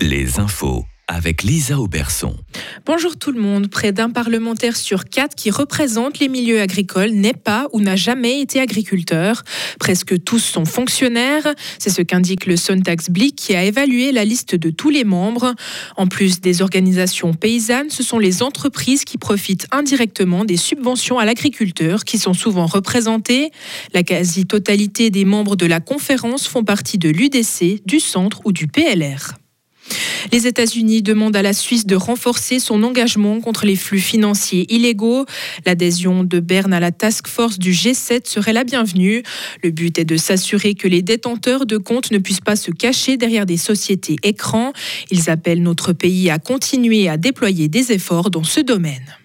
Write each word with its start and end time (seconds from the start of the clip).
les 0.00 0.38
infos 0.38 0.84
avec 1.06 1.42
Lisa 1.42 1.78
Auberson. 1.78 2.34
Bonjour 2.86 3.16
tout 3.18 3.30
le 3.30 3.40
monde. 3.40 3.68
Près 3.68 3.92
d'un 3.92 4.10
parlementaire 4.10 4.74
sur 4.74 5.04
quatre 5.04 5.34
qui 5.34 5.50
représente 5.50 6.18
les 6.18 6.28
milieux 6.28 6.60
agricoles 6.60 7.10
n'est 7.10 7.34
pas 7.34 7.68
ou 7.72 7.80
n'a 7.80 7.94
jamais 7.94 8.40
été 8.40 8.58
agriculteur. 8.60 9.42
Presque 9.78 10.22
tous 10.24 10.38
sont 10.38 10.64
fonctionnaires. 10.64 11.46
C'est 11.78 11.90
ce 11.90 12.00
qu'indique 12.00 12.46
le 12.46 12.56
Sontax 12.56 13.10
Blick 13.10 13.36
qui 13.36 13.54
a 13.54 13.64
évalué 13.64 14.12
la 14.12 14.24
liste 14.24 14.54
de 14.54 14.70
tous 14.70 14.88
les 14.90 15.04
membres. 15.04 15.54
En 15.96 16.06
plus 16.06 16.40
des 16.40 16.62
organisations 16.62 17.34
paysannes, 17.34 17.90
ce 17.90 18.02
sont 18.02 18.18
les 18.18 18.42
entreprises 18.42 19.04
qui 19.04 19.18
profitent 19.18 19.66
indirectement 19.72 20.44
des 20.46 20.56
subventions 20.56 21.18
à 21.18 21.26
l'agriculteur 21.26 22.04
qui 22.04 22.18
sont 22.18 22.34
souvent 22.34 22.66
représentées. 22.66 23.50
La 23.92 24.02
quasi-totalité 24.02 25.10
des 25.10 25.26
membres 25.26 25.56
de 25.56 25.66
la 25.66 25.80
conférence 25.80 26.48
font 26.48 26.64
partie 26.64 26.98
de 26.98 27.10
l'UDC, 27.10 27.84
du 27.84 28.00
centre 28.00 28.40
ou 28.44 28.52
du 28.52 28.66
PLR. 28.66 29.34
Les 30.32 30.46
États-Unis 30.46 31.02
demandent 31.02 31.36
à 31.36 31.42
la 31.42 31.52
Suisse 31.52 31.86
de 31.86 31.96
renforcer 31.96 32.58
son 32.58 32.82
engagement 32.82 33.40
contre 33.40 33.66
les 33.66 33.76
flux 33.76 34.00
financiers 34.00 34.66
illégaux. 34.74 35.26
L'adhésion 35.66 36.24
de 36.24 36.40
Berne 36.40 36.72
à 36.72 36.80
la 36.80 36.92
task 36.92 37.28
force 37.28 37.58
du 37.58 37.72
G7 37.72 38.28
serait 38.28 38.52
la 38.52 38.64
bienvenue. 38.64 39.22
Le 39.62 39.70
but 39.70 39.98
est 39.98 40.04
de 40.04 40.16
s'assurer 40.16 40.74
que 40.74 40.88
les 40.88 41.02
détenteurs 41.02 41.66
de 41.66 41.76
comptes 41.76 42.10
ne 42.10 42.18
puissent 42.18 42.40
pas 42.40 42.56
se 42.56 42.70
cacher 42.70 43.16
derrière 43.16 43.46
des 43.46 43.56
sociétés 43.56 44.16
écrans. 44.22 44.72
Ils 45.10 45.30
appellent 45.30 45.62
notre 45.62 45.92
pays 45.92 46.30
à 46.30 46.38
continuer 46.38 47.08
à 47.08 47.16
déployer 47.16 47.68
des 47.68 47.92
efforts 47.92 48.30
dans 48.30 48.44
ce 48.44 48.60
domaine. 48.60 49.16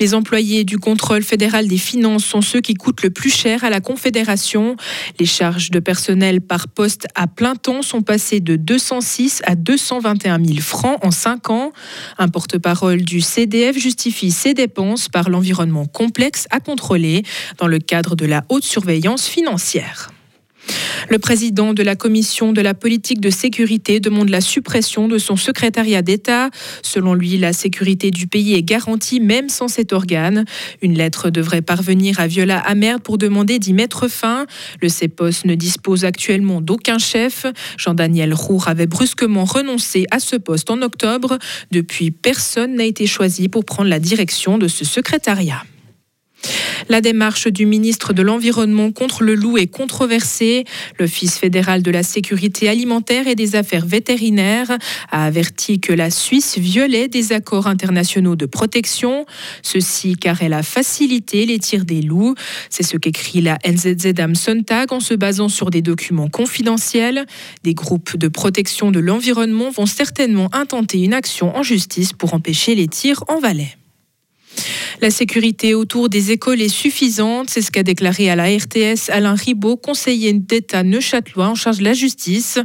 Les 0.00 0.14
employés 0.14 0.64
du 0.64 0.78
contrôle 0.78 1.22
fédéral 1.22 1.68
des 1.68 1.78
finances 1.78 2.24
sont 2.24 2.42
ceux 2.42 2.60
qui 2.60 2.74
coûtent 2.74 3.02
le 3.02 3.10
plus 3.10 3.30
cher 3.30 3.64
à 3.64 3.70
la 3.70 3.80
Confédération. 3.80 4.76
Les 5.18 5.26
charges 5.26 5.70
de 5.70 5.78
personnel 5.78 6.40
par 6.40 6.68
poste 6.68 7.06
à 7.14 7.26
plein 7.26 7.56
temps 7.56 7.82
sont 7.82 8.02
passées 8.02 8.40
de 8.40 8.56
206 8.56 9.42
à 9.44 9.54
221 9.54 10.44
000 10.44 10.60
francs 10.60 10.98
en 11.02 11.10
5 11.10 11.50
ans. 11.50 11.72
Un 12.18 12.28
porte-parole 12.28 13.02
du 13.02 13.20
CDF 13.20 13.78
justifie 13.78 14.30
ces 14.30 14.54
dépenses 14.54 15.08
par 15.08 15.30
l'environnement 15.30 15.86
complexe 15.86 16.46
à 16.50 16.60
contrôler 16.60 17.22
dans 17.58 17.66
le 17.66 17.78
cadre 17.78 18.16
de 18.16 18.26
la 18.26 18.44
haute 18.48 18.64
surveillance 18.64 19.26
financière. 19.26 20.13
Le 21.10 21.18
président 21.18 21.74
de 21.74 21.82
la 21.82 21.96
commission 21.96 22.52
de 22.52 22.60
la 22.60 22.74
politique 22.74 23.20
de 23.20 23.30
sécurité 23.30 24.00
demande 24.00 24.30
la 24.30 24.40
suppression 24.40 25.06
de 25.06 25.18
son 25.18 25.36
secrétariat 25.36 26.02
d'État. 26.02 26.50
Selon 26.82 27.14
lui, 27.14 27.36
la 27.36 27.52
sécurité 27.52 28.10
du 28.10 28.26
pays 28.26 28.54
est 28.54 28.62
garantie 28.62 29.20
même 29.20 29.48
sans 29.48 29.68
cet 29.68 29.92
organe. 29.92 30.44
Une 30.82 30.94
lettre 30.94 31.30
devrait 31.30 31.62
parvenir 31.62 32.20
à 32.20 32.26
Viola 32.26 32.58
Amerd 32.58 33.02
pour 33.02 33.18
demander 33.18 33.58
d'y 33.58 33.72
mettre 33.72 34.08
fin. 34.08 34.46
Le 34.80 34.88
CEPOS 34.88 35.44
ne 35.44 35.54
dispose 35.54 36.04
actuellement 36.04 36.60
d'aucun 36.60 36.98
chef. 36.98 37.46
Jean-Daniel 37.76 38.32
Roux 38.32 38.62
avait 38.66 38.86
brusquement 38.86 39.44
renoncé 39.44 40.06
à 40.10 40.20
ce 40.20 40.36
poste 40.36 40.70
en 40.70 40.80
octobre. 40.82 41.38
Depuis, 41.70 42.10
personne 42.10 42.76
n'a 42.76 42.84
été 42.84 43.06
choisi 43.06 43.48
pour 43.48 43.64
prendre 43.64 43.90
la 43.90 43.98
direction 43.98 44.58
de 44.58 44.68
ce 44.68 44.84
secrétariat. 44.84 45.62
La 46.88 47.00
démarche 47.00 47.48
du 47.48 47.64
ministre 47.66 48.12
de 48.12 48.22
l'Environnement 48.22 48.92
contre 48.92 49.22
le 49.22 49.34
loup 49.34 49.56
est 49.56 49.66
controversée. 49.66 50.64
L'Office 50.98 51.38
fédéral 51.38 51.82
de 51.82 51.90
la 51.90 52.02
sécurité 52.02 52.68
alimentaire 52.68 53.26
et 53.26 53.34
des 53.34 53.56
affaires 53.56 53.86
vétérinaires 53.86 54.76
a 55.10 55.24
averti 55.24 55.80
que 55.80 55.92
la 55.92 56.10
Suisse 56.10 56.58
violait 56.58 57.08
des 57.08 57.32
accords 57.32 57.66
internationaux 57.66 58.36
de 58.36 58.46
protection. 58.46 59.24
Ceci 59.62 60.16
car 60.16 60.42
elle 60.42 60.52
a 60.52 60.62
facilité 60.62 61.46
les 61.46 61.58
tirs 61.58 61.84
des 61.84 62.02
loups. 62.02 62.34
C'est 62.68 62.82
ce 62.82 62.96
qu'écrit 62.96 63.40
la 63.40 63.58
NZZ 63.66 64.12
am 64.18 64.34
en 64.90 65.00
se 65.00 65.14
basant 65.14 65.48
sur 65.48 65.70
des 65.70 65.82
documents 65.82 66.28
confidentiels. 66.28 67.26
Des 67.62 67.74
groupes 67.74 68.16
de 68.16 68.28
protection 68.28 68.90
de 68.90 69.00
l'environnement 69.00 69.70
vont 69.70 69.86
certainement 69.86 70.48
intenter 70.54 71.02
une 71.02 71.14
action 71.14 71.56
en 71.56 71.62
justice 71.62 72.12
pour 72.12 72.34
empêcher 72.34 72.74
les 72.74 72.88
tirs 72.88 73.24
en 73.28 73.38
Valais. 73.38 73.76
La 75.00 75.10
sécurité 75.10 75.74
autour 75.74 76.08
des 76.08 76.30
écoles 76.30 76.62
est 76.62 76.68
suffisante, 76.68 77.50
c'est 77.50 77.62
ce 77.62 77.70
qu'a 77.70 77.82
déclaré 77.82 78.30
à 78.30 78.36
la 78.36 78.44
RTS 78.44 79.10
Alain 79.10 79.34
Ribaud, 79.34 79.76
conseiller 79.76 80.32
d'État 80.32 80.82
neuchâtelois 80.82 81.48
en 81.48 81.54
charge 81.54 81.78
de 81.78 81.84
la 81.84 81.92
justice. 81.92 82.58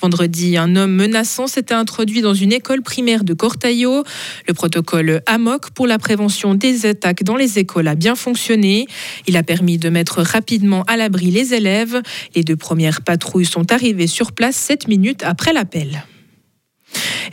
Vendredi, 0.00 0.56
un 0.56 0.76
homme 0.76 0.94
menaçant 0.94 1.46
s'était 1.46 1.74
introduit 1.74 2.20
dans 2.20 2.34
une 2.34 2.52
école 2.52 2.82
primaire 2.82 3.24
de 3.24 3.34
Cortaillot. 3.34 4.04
Le 4.46 4.54
protocole 4.54 5.22
AMOC 5.26 5.70
pour 5.70 5.86
la 5.86 5.98
prévention 5.98 6.54
des 6.54 6.86
attaques 6.86 7.24
dans 7.24 7.36
les 7.36 7.58
écoles 7.58 7.88
a 7.88 7.94
bien 7.94 8.14
fonctionné. 8.14 8.86
Il 9.26 9.36
a 9.36 9.42
permis 9.42 9.78
de 9.78 9.88
mettre 9.88 10.22
rapidement 10.22 10.84
à 10.84 10.96
l'abri 10.96 11.30
les 11.30 11.52
élèves. 11.52 12.00
Les 12.34 12.44
deux 12.44 12.56
premières 12.56 13.02
patrouilles 13.02 13.44
sont 13.44 13.72
arrivées 13.72 14.06
sur 14.06 14.32
place 14.32 14.56
sept 14.56 14.88
minutes 14.88 15.22
après 15.24 15.52
l'appel. 15.52 16.04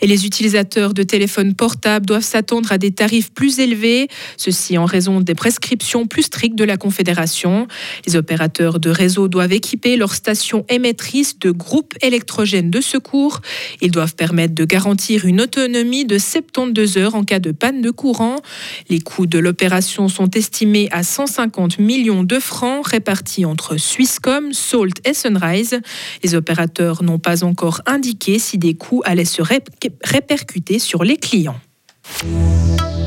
Et 0.02 0.08
les 0.08 0.26
utilisateurs 0.26 0.94
de 0.94 1.04
téléphones 1.04 1.54
portables 1.54 2.06
doivent 2.06 2.24
s'attendre 2.24 2.72
à 2.72 2.78
des 2.78 2.92
tarifs 2.92 3.32
plus 3.32 3.60
élevés, 3.60 4.08
ceci 4.38 4.78
en 4.78 4.86
raison 4.86 5.22
des 5.22 5.36
prescriptions 5.36 6.08
plus 6.08 6.24
strictes 6.24 6.58
de 6.58 6.64
la 6.64 6.78
Confédération. 6.78 7.68
Les 8.06 8.16
opérateurs 8.16 8.80
de 8.80 8.90
réseau 8.90 9.28
doivent 9.28 9.54
équiper 9.54 9.98
leurs 9.98 10.14
stations 10.14 10.66
émettrices 10.70 11.40
de 11.40 11.52
groupes 11.52 11.94
électrogènes 12.02 12.72
de 12.72 12.82
secours. 12.82 13.42
Ils 13.82 13.92
doivent 13.92 14.16
permettre 14.16 14.56
de 14.56 14.66
garantir 14.66 15.26
une 15.26 15.42
autonomie 15.42 16.06
de 16.06 16.18
72 16.18 16.98
heures 16.98 17.16
en 17.16 17.24
cas 17.24 17.40
de 17.40 17.52
panne 17.52 17.82
de 17.82 17.92
courant. 17.92 18.38
Les 18.90 19.00
coûts 19.00 19.28
de 19.28 19.40
l'opération 19.40 20.08
sont 20.08 20.30
estimés 20.32 20.88
à 20.92 21.04
150 21.04 21.80
millions 21.80 22.24
de 22.24 22.40
francs 22.40 22.88
répartis 22.88 23.46
entre 23.46 23.78
Swisscom, 23.78 24.54
Salt 24.54 25.02
et 25.06 25.14
Sunrise. 25.14 25.80
Les 26.24 26.36
opérateurs 26.36 27.04
n'ont 27.04 27.20
pas 27.20 27.44
encore 27.44 27.82
indiqué 27.86 28.40
si 28.40 28.58
des 28.58 28.74
coûts 28.74 29.02
allaient 29.06 29.26
se 29.26 29.42
répercuter 30.04 30.80
sur 30.80 31.04
les 31.04 31.18
clients. 31.18 31.60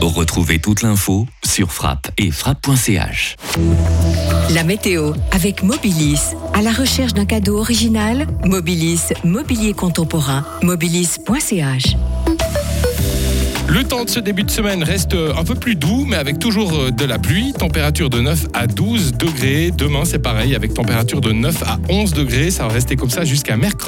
Retrouvez 0.00 0.58
toute 0.58 0.82
l'info 0.82 1.26
sur 1.44 1.72
frappe 1.72 2.10
et 2.18 2.30
frappe.ch. 2.30 3.36
La 4.50 4.62
météo 4.62 5.12
avec 5.30 5.62
Mobilis. 5.62 6.34
À 6.54 6.60
la 6.60 6.72
recherche 6.72 7.14
d'un 7.14 7.24
cadeau 7.24 7.58
original, 7.58 8.26
Mobilis, 8.44 9.12
mobilier 9.24 9.72
contemporain, 9.72 10.44
mobilis.ch. 10.62 11.96
Le 13.68 13.84
temps 13.84 14.04
de 14.04 14.10
ce 14.10 14.20
début 14.20 14.42
de 14.42 14.50
semaine 14.50 14.82
reste 14.82 15.14
un 15.14 15.44
peu 15.44 15.54
plus 15.54 15.76
doux, 15.76 16.04
mais 16.06 16.16
avec 16.16 16.38
toujours 16.38 16.92
de 16.92 17.04
la 17.06 17.18
pluie. 17.18 17.54
Température 17.54 18.10
de 18.10 18.20
9 18.20 18.48
à 18.52 18.66
12 18.66 19.12
degrés. 19.12 19.70
Demain, 19.70 20.04
c'est 20.04 20.18
pareil, 20.18 20.54
avec 20.54 20.74
température 20.74 21.22
de 21.22 21.32
9 21.32 21.62
à 21.62 21.78
11 21.88 22.12
degrés. 22.12 22.50
Ça 22.50 22.66
va 22.66 22.74
rester 22.74 22.96
comme 22.96 23.08
ça 23.08 23.24
jusqu'à 23.24 23.56
mercredi. 23.56 23.82